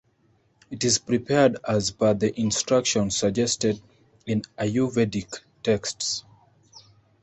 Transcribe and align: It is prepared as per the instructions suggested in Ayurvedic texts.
It 0.71 0.83
is 0.83 0.97
prepared 0.97 1.57
as 1.63 1.91
per 1.91 2.15
the 2.15 2.33
instructions 2.39 3.15
suggested 3.15 3.79
in 4.25 4.41
Ayurvedic 4.57 5.41
texts. 5.61 6.25